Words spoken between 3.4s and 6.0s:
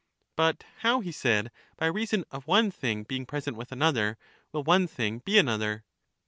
ent with another, will one thing be another?